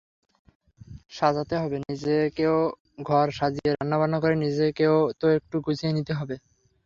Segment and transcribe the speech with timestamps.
[1.11, 6.35] সাজাতে হবে নিজেকেওঘর সাজিয়ে রান্নাবান্না করে নিজেকেও তো একটু গুছিয়ে নিতে হবে।